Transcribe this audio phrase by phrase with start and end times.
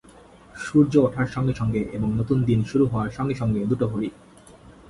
[0.55, 4.09] সূর্য ওঠার সঙ্গে সঙ্গে এবং নতুন দিন শুরু হওয়ার সঙ্গে সঙ্গে দুটো ঘড়ি।